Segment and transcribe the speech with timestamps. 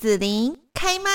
[0.00, 1.10] 子琳开麦。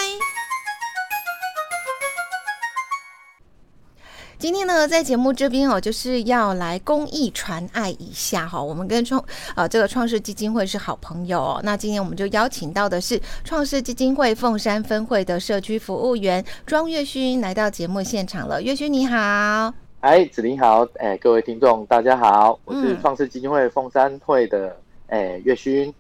[4.38, 8.62] 今天呢，在节目这边哦，就是要来公益传爱一下哈。
[8.62, 9.26] 我们跟创
[9.56, 11.62] 呃这个创世基金会是好朋友哦。
[11.64, 18.62] 那今天我们就邀请到的是创世基金会凤山分会的社区服务员庄月勋来到节目现场了。
[18.62, 24.78] 月勋你好，哎，子琳好，哎，各位听众大家好，我是创世基金会凤山会的
[25.08, 25.92] 哎月勋。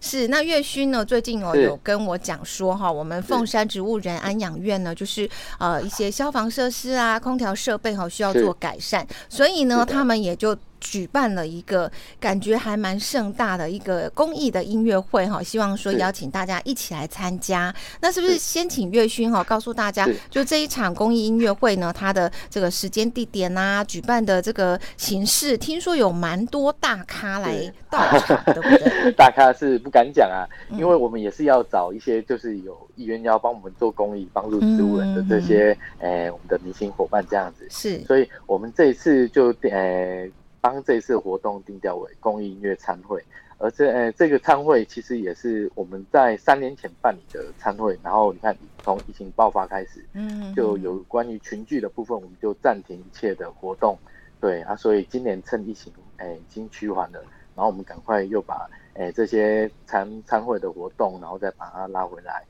[0.00, 1.04] 是，那月勋呢？
[1.04, 10.56] 最近哦有跟我讲说哈，我们凤山植物人安养院呢，就是呃一些消防设施啊、空调设备哈需要做改善，所以呢，他们也就。
[10.84, 17.74] 举办了一个感觉还蛮盛大的一个公益的音乐会哈，希望说邀请大家一起来参加。
[18.00, 29.12] 那是不是先请月勋哈告诉大家，就这一场公益音乐会呢，它的这个时间、地点啊，举办的这个形式，听说有蛮多大咖来到场，对不对？
[29.16, 37.66] 大咖是不敢讲啊，因为我们也是要找一些就是有意愿要帮我们做公益、帮助植物人的这些呃我们的明星伙伴这样子。
[37.70, 40.30] 是，所以我们这一次就诶。
[40.64, 43.22] 帮这次活动定调为公益音乐餐会，
[43.58, 53.98] 而这呃这个餐会其实也是我们在三年前办理的餐会，然后你看从疫情爆发开始，嗯，就有关于群聚的部分，我们就暂停一切的活动，
[54.40, 57.18] 对啊，所以今年趁疫情诶已经趋缓了，
[57.52, 62.42] 然后我们赶快又把诶这些餐餐会的活动，然后再把它拉回来。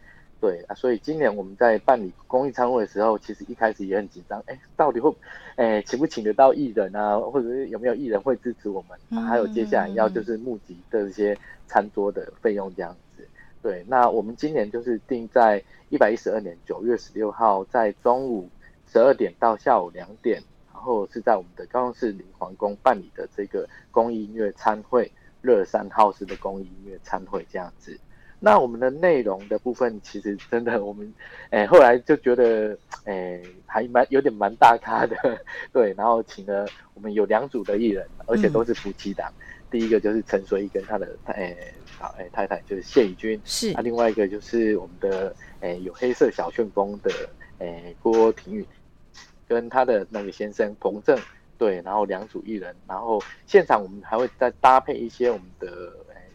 [0.44, 5.10] 对啊，所以今年我们在办理公益餐会的时候，其实一开始也很紧张，哎，到底会，
[5.56, 9.18] 哎，请不请得到艺人啊，或者是有没有艺人会支持我们？
[9.18, 11.34] 啊、还有接下来要就是募集的一些
[11.66, 13.26] 餐桌的费用这样子。
[13.62, 18.46] 对，那我们今年就是定在一百一十二年九月十六号，在中午
[18.86, 20.42] 十二点到下午两点，
[20.74, 27.98] 然后是在我们的高雄市林皇宫办理的这个公益音乐餐会，乐善好施的公益音乐餐会这样子。
[28.44, 31.10] 那我们的内容的部分，其实真的我们，
[31.48, 35.16] 哎后来就觉得，哎还蛮有点蛮大咖的，
[35.72, 41.56] 对，然后请了我们有两组的艺人，而且都是夫妻档，嗯、第一个就是陈水一跟他的，哎
[41.98, 47.10] 好，哎太太就是谢宇君，是，啊，另外一个就是我们的，哎有黑色小旋风的，
[47.60, 48.66] 哎郭廷宇，
[49.48, 51.18] 跟他的那个先生彭正，
[51.56, 55.68] 对，然后两组艺人，然后现场我们还会再搭配一些我们的。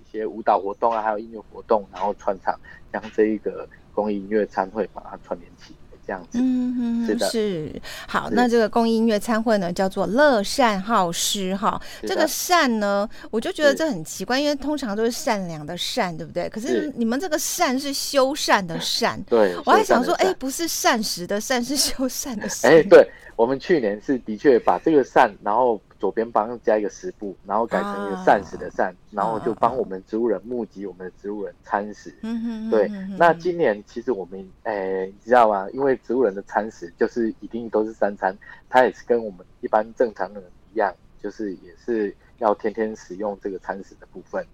[0.09, 2.59] 一些舞蹈活动啊，还有音乐活动，然后串场，
[2.91, 6.39] 将这一个公益音乐餐会把它串联起来，这样子。
[6.41, 7.81] 嗯嗯，是的，是。
[8.07, 11.79] 好，那这个公益音乐餐会呢，叫做乐善好施哈。
[12.01, 16.49] 这个善呢，我就觉得这很奇怪，因为通常都是善良的善，对不对？
[16.49, 19.21] 可是你们这个善是修善的善。
[19.29, 19.55] 对。
[19.63, 22.71] 我还想说，哎，不是膳食的善，是修善的善。
[22.71, 25.79] 哎，对，我们去年是的确把这个善，然后。
[25.99, 32.15] 左边帮加一个食部，然后改成一个膳食的膳，啊、然后就帮我们植物人募集我们的植物人餐食。
[32.21, 32.89] 嗯哼，对。
[33.17, 35.69] 那今年其实我们，诶、欸，你知道吗？
[35.71, 38.33] 因为植物人的餐食就是一定都是三餐，
[38.69, 44.45] 它也是跟我们一般正常人一样，就是也是要天天使用这个餐食的部分。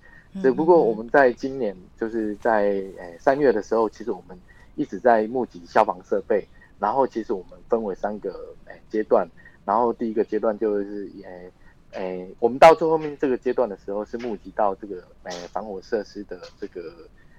[0.42, 4.42] 只不过我们在今年就是在诶三月的时候，其实我们
[4.74, 6.48] 一直在募集消防设备，
[6.80, 9.30] 然后其实我们分为三个诶阶段。
[9.66, 11.52] 然后第一个阶段就是，诶、欸、
[11.92, 16.82] 诶、欸，我们到最后面这个阶段的时候，是募集到这个诶、欸、防火设施的这个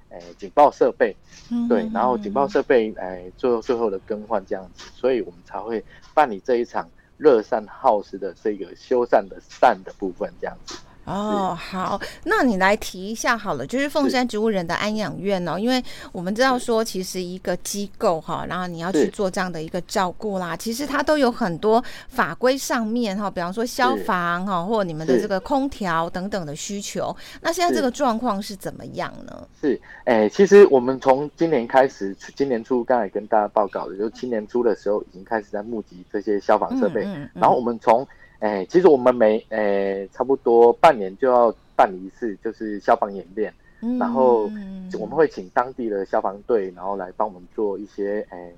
[0.09, 1.17] 诶、欸、警报设备，
[1.69, 5.85] 对，然后警报设备诶、欸、最后最后的更换这样子，所以我们才会
[6.15, 10.79] 办理这一场热善耗时的这个修缮的善的部分这样子。
[11.07, 27.17] 哦，好，那你来提一下好了，就是凤山植物人的安养院哦，因为我们知道说，其实一个机构哈，然后你要去做这样的一个照顾啦，其实它都有很多法规上面哈，比方说消防哈，或你们的这个空调等等的需求。
[27.41, 29.47] 那现在这个状况是怎么样呢？
[29.61, 38.05] 是，哎、欸，其实我们从今年开始，今年初刚才跟大家报告的，就是今年初的时候已经开始在募集这些消防设备，嗯嗯嗯、然后我们从
[38.39, 44.43] 哎、欸，其实我们每哎、欸、差不多半年就要办理一次，就是消防演练，嗯、然后
[45.01, 48.55] 我们会请当地的消防队，然后来帮我们做一些哎、欸，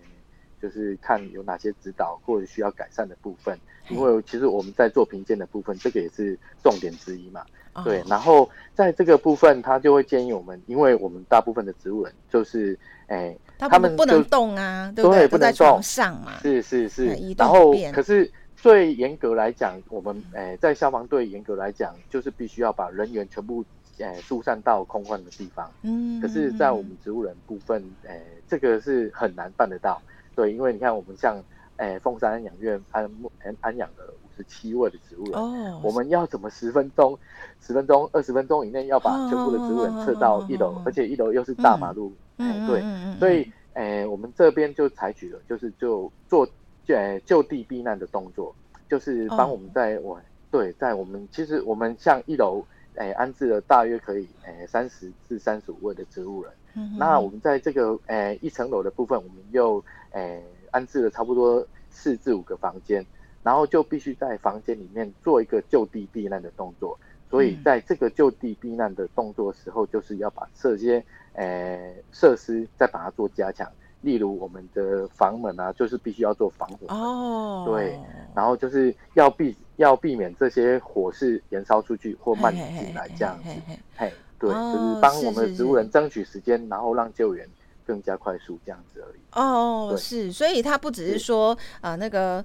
[0.60, 3.56] 就是看有哪些指导或者需要改善的部分。
[3.88, 7.42] 因为其实我们在做评鉴的部分，这个也是重点之一嘛。
[7.72, 15.26] 哦、对，然后在这个部分，他就会建议我们，因为我们大部分的植物人就是哎，欸、他们不能动啊，对不对？
[15.28, 16.32] 不在床上嘛。
[16.42, 18.31] 是是是，然后可是。
[18.60, 23.64] 最严格来讲，我们诶、呃、在消防队严格来讲，就是必须要把人员全部
[23.99, 25.72] 诶疏散到空旷的地方。
[25.82, 30.02] 嗯，可是，在我们植物人部分，诶、呃、这个是很难办得到。
[30.34, 31.43] 对，因为你看，我们像
[31.76, 33.05] 诶凤山安养院安
[33.38, 37.16] 安安养了五十七位的植物人，哦，我们要怎么十分钟、
[37.60, 42.84] 十分钟、二十分钟以内要把全部的植物人撤到一楼，哦、而且一楼又是大马路，嗯，对，
[43.20, 46.49] 所以，哎，我们这边就采取了，就是就做
[46.88, 46.96] 就
[47.26, 48.55] 就地避难的动作，
[48.88, 50.19] 就是帮我们在我
[50.50, 52.64] 对，在我们其实我们像一楼，
[52.96, 56.50] 哎，安置了大约可以，哎，三十至三十五位的植物人。
[56.75, 60.40] 嗯，那我们在这个，哎，一层楼的部分，我们又，哎，
[60.70, 63.05] 安置了差不多四至五个房间，
[63.43, 66.99] 然后就必须在房间里面做一个就地避难的动作。
[67.31, 77.98] 所以在这个就地避难的动作时候，就是要把这些呃设施再把它做加强，例如我们的房门啊，就是必须要做防火哦，对，
[78.34, 83.50] 然后就是要避要避免这些火势燃烧出去或蔓延进来这样子，
[83.96, 87.48] 嘿，对，就是帮我们的植物人争取时间，然后让救援
[87.86, 89.20] 更加快速这样子而已。
[89.32, 92.44] 哦，是，所以它不只是说啊那个。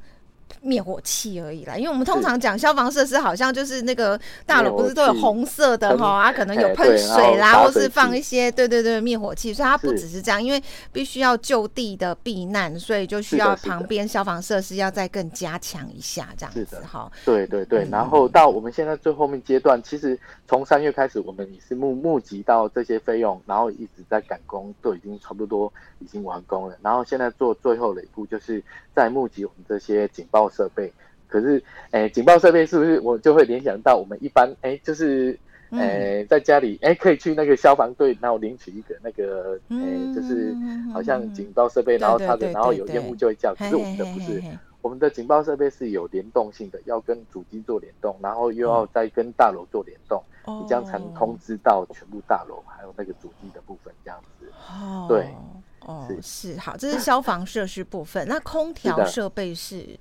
[0.62, 10.62] 灭火器而已啦，因为我们通常讲消防设施，好像就是那个大楼不是都有红色的哈，啊，可能有喷水啦，或是放一些对对对灭火器，所以它不只是这样，因为
[10.92, 17.12] 必须要就地的避难，所以就需要旁边消防设施要再更加强一下这样子哈。
[17.26, 20.18] 对对对，然后到我们现在最后面阶段，其实
[20.48, 28.64] 从三月开始，我们也是募募集到这些费用，然后一直在赶工，都已经差不多已经完工了，然后现在做最后的一步，就是
[28.96, 30.92] 在募集我们这些警报设备，
[31.28, 35.38] 可是，哎、欸，警报设备是不是我就会联想到我们一般，哎、欸，就是，
[35.72, 40.56] 哎、欸，在家里，哎、欸，可以去那个消防队，然后领取一个那个，哎、欸，就是
[40.94, 43.54] 好像警报设备，然后它的，然后有烟雾就会叫。
[43.56, 44.42] 可是我们的不是，
[44.82, 54.46] 我们的警报设备是有联动性的，要跟主机做联动，然后又要再跟大楼做联动，你这样才能通知到全部大楼还有那个主机的部分，这样子。
[55.08, 55.28] 对。
[55.86, 58.26] 哦，是好，这是消防设施部分。
[58.26, 60.00] 那空调设备是？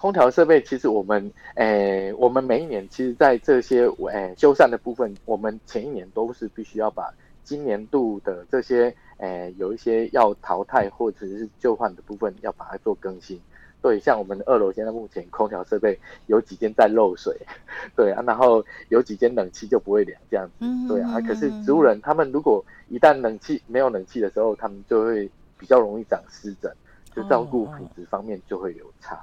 [0.00, 7.12] 空调设备其实我们，诶、欸，我们每一年其实，在这些诶、欸、修缮的部分，我们前一年都是必须要把
[7.44, 8.84] 今年度的这些，
[9.18, 13.38] 诶、欸，有一些要淘汰或者是旧换的部分，要把它做更新。
[13.82, 15.98] 对，像我们二楼现在目前空调设备
[16.28, 17.36] 有几间在漏水，
[17.94, 21.20] 对啊，然后有几间冷气就不会凉这样子，对啊。
[21.20, 26.74] 可是植物人他们如果一旦冷气没有冷气的时候，他们就会比较容易长湿疹，
[27.14, 29.20] 就照顾品质方面就会有差。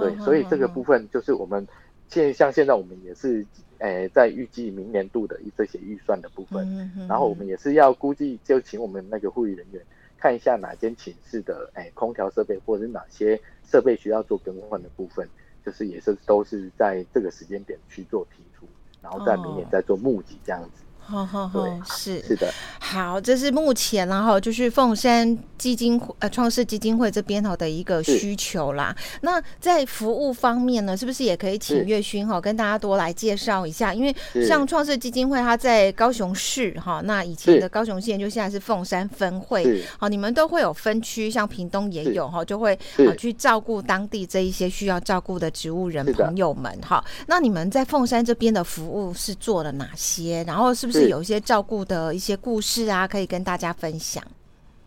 [0.00, 1.66] 对，所以这个部分就是我们
[2.08, 3.44] 现像现在我们也是
[3.78, 9.82] 诶在预计明年度的这些预算的部分，然后我们也是要估计就请我们那个护理人员
[10.18, 13.40] 看一下哪间寝室的诶空调设备或者是哪些。
[13.66, 15.26] 设备需要做更换的部分，
[15.64, 18.66] 就是也是都是在这个时间点去做提出，
[19.02, 20.84] 然后在明年再做募集这样子。
[21.06, 28.96] 好好好，是是的，好，这是目前然后就是凤山基金会呃创世基金会这边哈的一个需求啦。
[29.20, 33.92] 那在服务方面呢，是不是也可以请岳勋哈跟大家多来介绍一下？
[33.92, 34.14] 因为
[34.46, 42.78] 像创世基金会它在高雄市哈，那以前的高雄县就现在是凤山分会，好，你们都会有分区，像屏东也有哈，就会
[43.18, 47.04] 去照顾当地这一些需要照顾的植物人朋友们哈。
[47.26, 50.42] 那你们在凤山这边的服务是做了哪些？
[50.46, 50.93] 然后是不是？
[51.00, 54.22] 是有一些照顾的一些故事啊，可以跟大家分享。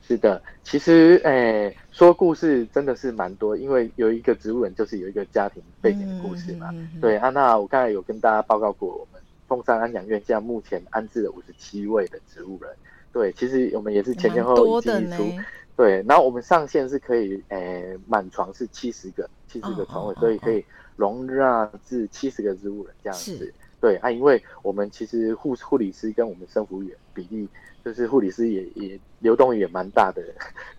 [0.01, 6.69] 是的，其实诶、欸，说故事真的是蛮多，因为有一个植物人就是有一个家庭背景的故事嘛。
[6.73, 12.71] 嗯、对，安、啊、娜，我刚才有跟大家报告过，我们凤山安养院现在目前安置了五十七位的植物人。
[13.11, 15.29] 对，其实我们也是前前后后一进一出。
[15.75, 20.63] 对，然后我们上限是可以诶，满、欸、床是七十个，七十个床位，哦、所以可以
[20.95, 23.53] 容纳至七十个植物人这样子。
[23.79, 27.47] 对啊，因为我们其实护护理师跟我们生辅员比例，
[27.85, 30.23] 就是护理师也也流动也蛮大的，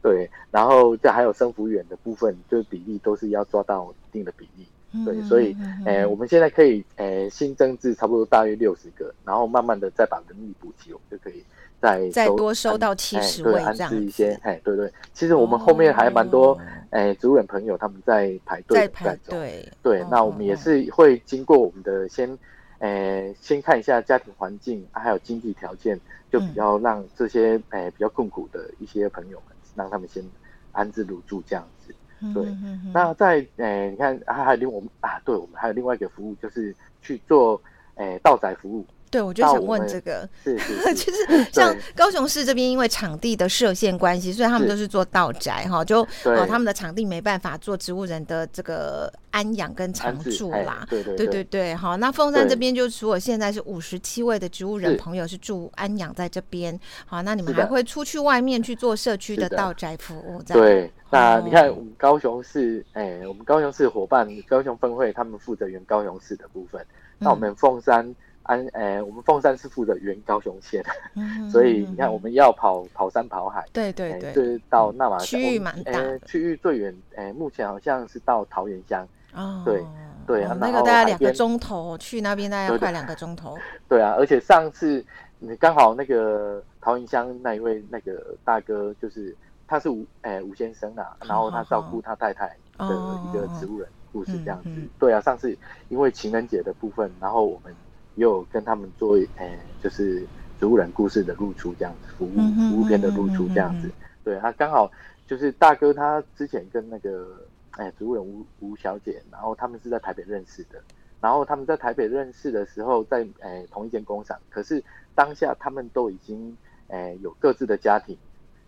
[0.03, 4.67] 对，然后这还有生辅员的部分，就是比例都是要抓到一定的比例，
[5.05, 11.45] 对，嗯、所以诶、呃，我们现在可以诶、呃、新增至差不多大约六十个，然后慢慢的再把人力补齐，我们就可以
[11.81, 16.59] 再再多收到七十位这样，安置一些，哎，对对，其实我们后面还蛮多
[16.91, 22.37] 诶植物人朋友他们在排队在排队，对，那我们也是会经过我们的先。
[22.79, 30.25] 诶、呃，先看一下家庭环境，啊，还有经济条件，就比较让这些诶、呃、比较困苦的一些朋友们，让他们先
[30.73, 31.95] 安置入住这样子。
[32.33, 37.61] 对，嗯、哼哼那在诶、呃，你看，还还有另我们啊，对，我们还有另外一个服务，就是去做
[37.97, 38.87] 诶道仔服务。
[39.11, 50.87] 对，我就想问这个，是是， 是，其实像高雄市这边，因为场地的设限关系，所以他们都是做道宅哈，就哦，他们的场地没办法做植物人的这个安养跟常住啦。
[50.89, 60.43] 对对对好，那凤山这边就除了现在是五十七位的植物人朋友是住安养在这边，好，那你们还会出去外面去做社区的道宅服务？
[60.43, 66.85] 对，那你看我们高雄市，哎，我们高雄市伙伴高雄分会他们负责原高雄市的部分，
[67.19, 68.15] 那我们凤山。
[68.49, 70.83] 安，呃，我们凤山是负责原高雄县，
[71.15, 79.85] 嗯、所以你看我们要跑跑山跑海，对对对，就是到那马区域蛮大，呃，区域最远，呃，目前好像是到桃园乡，哦，对
[80.27, 85.05] 对、哦，那个大概两个钟头，去那边大概要快两个钟头，对啊，而且上次
[85.39, 89.37] 你刚好那个桃园乡那一位那个大哥，就是
[89.67, 92.87] 他是吴，呃，吴先生啊，然后他照顾他太太的
[93.29, 93.87] 一个植物人。
[93.87, 95.55] 哦故事这样子，对啊，上次
[95.91, 97.73] 因为情人节的部分，然后我们
[98.19, 103.95] 也有跟他们做，诶、呃，就是植物人故事的露出这样子，服务、嗯、服务片的露出这样子，
[104.25, 104.91] 对他刚好
[105.25, 110.83] 就是大哥他之前跟那个，哎，植物人吴吴小姐，然后他们是在台北认识的，
[111.21, 114.83] 然后他们在台北认识的时候在，在、呃、诶同一间工厂，可是
[115.15, 116.59] 当下他们都已经，
[116.89, 118.19] 诶、呃、有各自的家庭，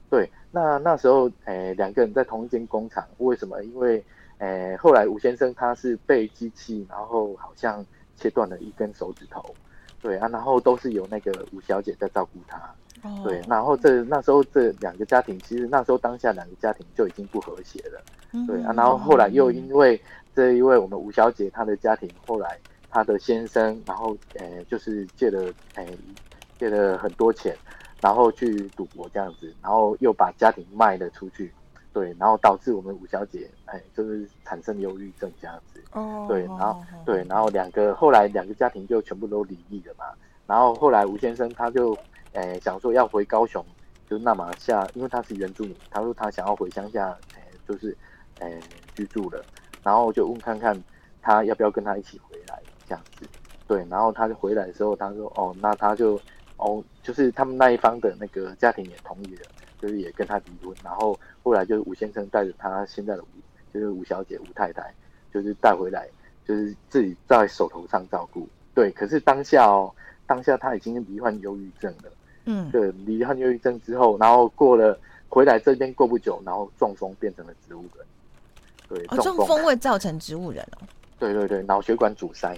[0.08, 3.64] 对，那那时候，诶、呃、两个人在同一间工厂，为什么？
[3.64, 4.04] 因为
[4.38, 7.84] 诶，后来吴先生他是被机器，然后好像
[8.20, 9.56] 切断了一根手指头，
[10.02, 12.58] 对啊，然后都是由那个吴小姐在照顾他，
[13.02, 19.98] 哦、对，然后这那时候这两个家庭，其实那时候当下两个家庭就已经不和谐了，嗯、对啊，然后后来又因为
[20.34, 22.58] 这一位我们吴小姐她的家庭，后来
[22.90, 25.86] 她的先生，然后呃就是借了呃
[26.58, 27.56] 借了很多钱，
[28.00, 31.50] 然后去赌博这样子，然后又把家庭卖了出去。
[31.92, 35.82] 对，然后导致我们五小姐，哎，就是产生忧郁症这样子。
[35.92, 36.26] 哦。
[36.28, 40.04] 对，然后对，然后两个后来两个家庭就全部都离异了嘛。
[40.46, 41.96] 然后后来吴先生他就，
[42.32, 43.64] 哎，想说要回高雄，
[44.08, 47.96] 就是那玛夏，因为他是原住民，他说他想要回乡下，哎，就是，
[48.38, 48.58] 哎，
[48.94, 49.44] 居住了。
[49.82, 50.80] 然后就问看看
[51.20, 53.26] 他要不要跟他一起回来这样子。
[53.66, 56.20] 对，然后他就回来的时候，他说，哦，那他就，
[56.56, 59.42] 哦，就是他们那一方的那个家庭也同意了。
[59.80, 63.26] 就是也跟他离婚，然后后来就是吴先生带着他现在的吴，
[63.72, 64.92] 就是吴小姐吴太太，
[65.32, 66.06] 就是带回来，
[66.46, 68.46] 就是自己在手头上照顾。
[68.74, 69.90] 对，可是当下哦，
[70.26, 72.12] 当下他已经罹患忧郁症了。
[72.44, 78.06] 嗯，对，罹患忧郁症之后，然后过了回来这边过不久，然后中风变成了植物人。
[78.88, 80.86] 对，哦，中风会造成植物人哦。
[81.18, 82.54] 对对对，脑血管阻塞。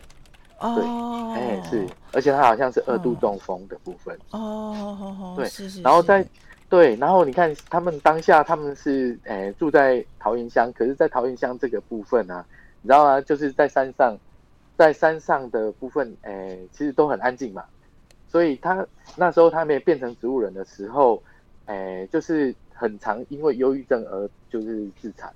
[0.58, 0.74] 哦。
[0.74, 4.18] 对，哎是，而且他好像是二度中风的部分。
[4.30, 5.82] 哦，对，是是是。
[5.82, 6.26] 然后在。
[6.72, 12.46] 对，然后你看他们当下他们是诶、住在桃园乡，可是，在桃园乡这个部分啊，
[12.80, 13.20] 你知道吗？
[13.20, 14.18] 就是在山上，
[14.74, 17.66] 在山上的部分，诶、其实都很安静嘛，
[18.26, 21.22] 所以他那时候他没有变成植物人的时候，
[21.66, 25.34] 诶、就是很常因为忧郁症而就是自残。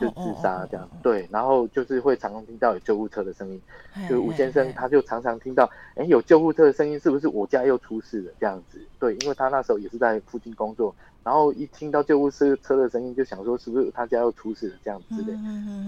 [0.00, 3.60] 就自杀这样，对，然后就是会常常听到有救护车的声音，
[4.08, 8.80] 就是吴先生他就常常听到，哎，有救护车的声音，是不是我家又出事了这样子？
[8.98, 15.32] 对，因为他那时候也是在附近工作，然后一听到救护车车的声音，就想说是不是他家又出事了这样子的，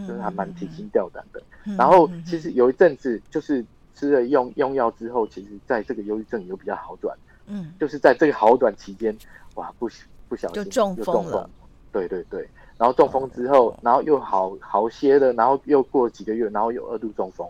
[0.07, 1.43] 就是还蛮提心吊胆的。
[1.77, 9.17] 然后其实有一阵子就是吃了用用药之后，其实在这个忧郁症有比较好转，嗯，就是在这个好转期间，
[9.57, 9.89] 哇，不
[10.29, 11.51] 不小心就中风了，
[11.91, 12.49] 对对对。
[12.79, 17.49] 然后中风之后，然后又好好些了，然后又过几个月，然后又二度中风，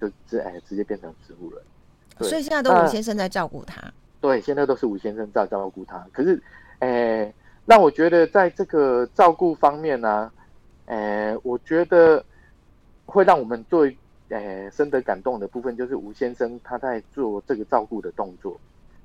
[0.00, 1.62] 就直哎直接变成植物人。
[2.20, 3.82] 所以现在都是吴先生在照顾他。
[4.20, 6.06] 对，现在都是吴先生在照顾他。
[6.12, 6.42] 可是，
[6.78, 7.32] 哎，
[7.64, 10.32] 让我觉得在这个照顾方面呢、啊，
[10.86, 12.24] 哎，我觉得
[13.04, 13.96] 会让我们最
[14.30, 18.58] 哎深得感动的部分，就是吴先生他在做这个照顾的动作。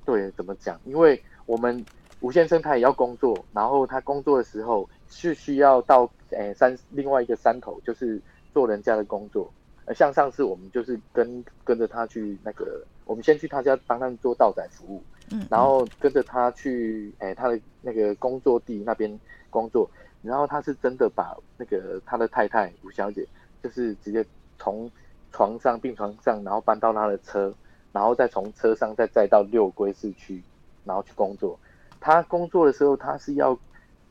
[0.04, 0.80] 对，怎么讲？
[0.84, 1.84] 因为我们
[2.22, 4.88] 吴先生他也要工作，然后他工作的时候。
[5.14, 8.18] 是需要到诶、欸、山另外一个山头，就是
[8.54, 9.52] 做人家的工作。
[9.84, 19.86] 呃，像上次我们就是跟跟着他去那个，我们先去他家帮他们做道仔服务，嗯，然后跟着他去诶、欸、他的那个工作地那边工作，
[20.22, 23.28] 然后他是真的把那个他的太太吴小姐，
[23.62, 24.24] 就是直接
[24.58, 24.90] 从
[25.30, 27.52] 床上病床上，然后搬到他的车，
[27.92, 30.42] 然后再从车上再载到六龟市区，
[30.86, 31.58] 然后去工作。
[32.02, 33.58] 他工作的时候，他是要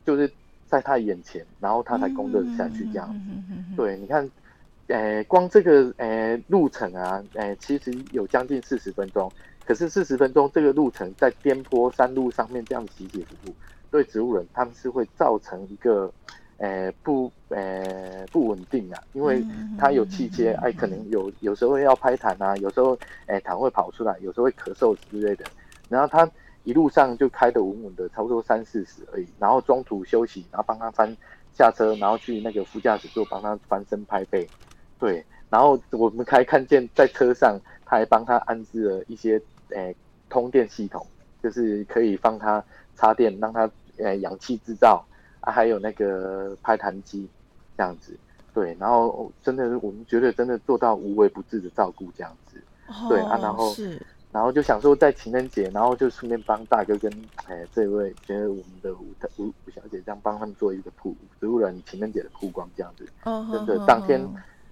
[0.04, 0.28] 就是。
[0.72, 3.76] 在他眼前，然后他才工作下去这样子。
[3.76, 4.26] 对，你看，
[4.86, 9.30] 呃，光这个呃路程啊，呃，其实有将近四十分钟。
[9.66, 13.54] 可是四十分钟这个路程在颠簸山路上面这样起起伏伏，
[13.90, 16.10] 对植物人他们是会造成一个
[16.56, 19.44] 呃不呃不稳定啊，因为
[19.78, 25.44] 他有气切，哎，可能有有时候要拍痰啊，有时候哎痰会跑出来，有时候会咳嗽之类的，
[25.90, 26.26] 然后他。
[26.64, 29.26] 一路上就开得稳稳的，差不多三四十而已。
[29.38, 31.16] 然后中途休息，然后帮他翻
[31.52, 34.48] 下车，然后去那个副驾驶座帮他翻身拍背。
[34.98, 39.40] 对，然后我们还看见在车上，他还帮他安置了一些
[39.70, 39.96] 诶、欸、
[40.28, 41.04] 通电系统，
[41.42, 42.62] 就是可以帮他
[42.96, 45.04] 插电，让他诶、欸、氧气制造
[45.40, 47.28] 啊，还有那个拍痰机
[47.76, 48.16] 这样子。
[48.54, 52.62] 对，然后真的我们觉得真的做到无微不至的照顾这样子。
[53.08, 54.00] 对啊，然后是。
[54.32, 57.12] 然后就想说在情人节，然后就顺便帮大哥跟
[57.44, 59.04] 哎这位，觉得我们的吴
[59.36, 63.06] 吴吴小姐这样帮他们做一个曝植物人情人节的曝光这样子。
[63.24, 64.26] 哦，真的，当天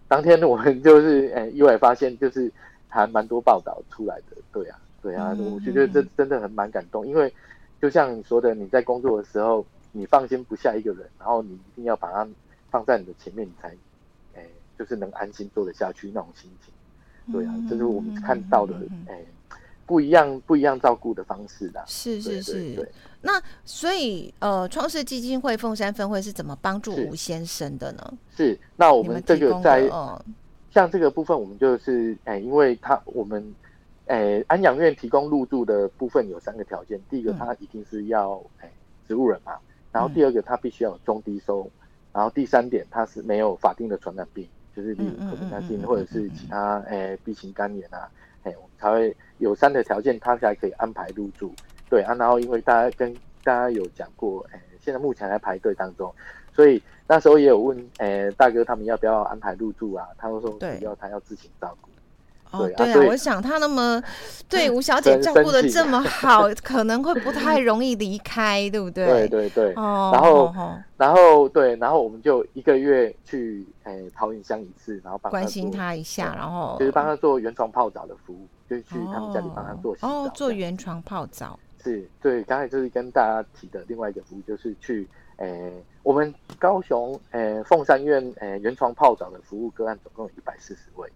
[0.08, 2.50] 当天我们就是哎意外发现，就是
[2.88, 4.38] 还蛮多报道出来的。
[4.50, 7.30] 对啊，对啊，我就觉得这真的很蛮感动，因为
[7.82, 9.62] 就像你说的，你在工作的时候，
[9.92, 12.26] 你放心不下一个人，然后你一定要把他
[12.70, 13.68] 放在你的前面，你才
[14.34, 14.46] 哎
[14.78, 16.72] 就是能安心做得下去那种心情。
[17.30, 18.74] 对啊，这是我们看到的
[19.06, 19.22] 哎。
[19.90, 22.88] 不一样，不一样照顾的方式的，是是是。
[23.22, 28.14] 那所以，呃，创世基金会凤山分会是怎么帮助吴先生的呢？
[28.36, 30.24] 是，那我们这个在，呃、
[30.70, 33.52] 像这个部分，我们就是，哎、欸，因为他我们，
[34.06, 38.72] 哎、欸，安养院提供入住的部分有三个条件，第一个他一定是要，哎、欸，
[39.08, 39.54] 植物人嘛，
[39.90, 41.68] 然后第二个他必须要有中低收，
[42.12, 48.08] 然后第三点他是没有法定的传染病，就是例如可能他性或者是其他，哎、欸，B 型肝炎啊。
[48.42, 51.52] 哎，我们才会有三个条件，他才可以安排入住。
[51.88, 56.14] 对啊，然后因为大家跟大家有讲过，哎，现在目前还在排队当中，
[56.54, 60.08] 所以那时候也有问，哎，大哥他们要不要安排入住啊？
[60.16, 61.89] 他们说不要他要自行照顾。
[62.50, 64.02] 哦，对啊，我想他那么
[64.48, 69.06] 对吴小姐照顾的这么好， 可能会不太容易离开，对不对？
[69.06, 69.72] 对对对。
[69.74, 70.10] 哦。
[70.12, 70.54] 然后，
[70.96, 80.08] 然后对，然后我们就一个月去诶桃园乡一次，然后帮关心他一下，然后就是帮他做原床泡澡的服务，就是去他们家里帮他做洗澡。
[80.08, 81.58] 哦，做原床泡澡。
[81.82, 91.08] 是对，刚才就是跟大家提的另外一个服务，就是去诶我们高雄诶凤山院诶原床泡澡的服务个案，总共有一百四十位。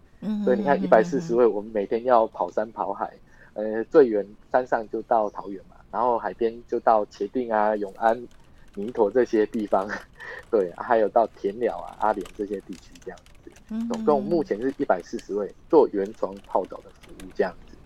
[0.45, 3.13] 所以你看，一百四十位，我们每天要跑山跑海，
[3.53, 8.27] 呃，最远山上就到桃园嘛，然后海边就到茄定啊、永安、
[8.75, 9.89] 弥陀这些地方，
[10.51, 13.51] 对，还有到田寮啊、阿莲这些地区这样子，
[13.93, 17.77] 总共目前是一百四十位做原床泡澡的服务这样子，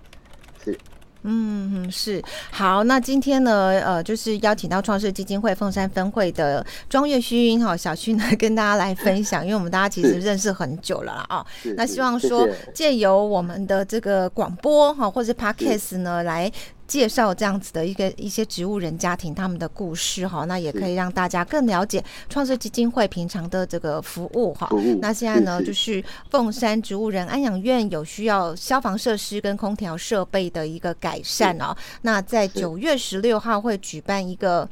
[0.73, 0.79] 是。
[1.23, 2.85] 嗯，是好。
[2.85, 9.43] 那今天呢，呃，就是邀请到创世基金会凤山分会的庄月勋哈小勋呢，跟大家来分享。
[9.47, 11.45] 因为我们大家其实认识很久了啊，
[11.77, 16.51] 那希望说借由我们的这个广播哈，或者 Podcast 呢来。
[16.89, 24.69] 介绍这样子的一个一些植物人家庭他们的故事哈，那也可以让大家更了解创世基金会平常的这个服务哈。
[25.01, 31.77] 那现在呢，就是凤山植物人安养院有需要消防设施跟空调设备的一个改善哦。
[32.03, 34.69] 那在九月十六号会举办一个。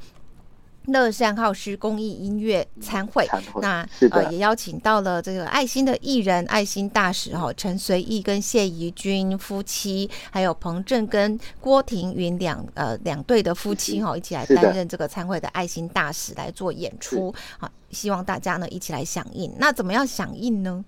[0.86, 3.26] 乐善好施公益音乐参会，
[3.60, 19.52] 那呃也邀请到了这个爱心的艺人、爱心大使哈陈随意跟谢怡君夫妻，还有彭正跟郭庭云两呃两对的夫妻哈一起来担任这个参会的爱心大使来做演出，好，希望大家呢一起来响应。
[19.58, 20.84] 那怎么样响应呢？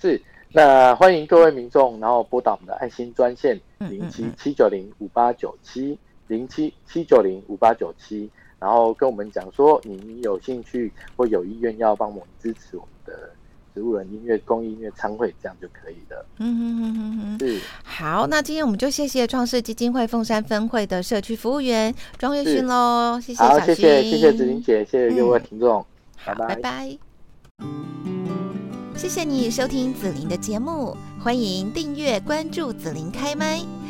[0.00, 0.20] 是，
[0.52, 8.30] 那欢迎各位民众，然后拨打我们的爱心专线零七七九零五八九七零七七九零五八九七。
[8.58, 13.30] 然后跟我们讲说，你有兴趣或有意愿要帮我们支持我们的
[13.74, 16.26] 植物人音乐公益音乐餐会，这样就可以了。
[16.38, 17.60] 嗯哼哼哼哼，是。
[17.84, 25.84] 好，那今天我们就谢谢创世基金会凤山分会的社区服务员庄月勋喽，谢谢小谢谢谢谢子玲姐，谢谢各位听众，
[26.24, 26.98] 拜拜拜拜。
[28.96, 33.77] 谢谢你收听子玲的节目，欢迎订阅关注子玲开麦。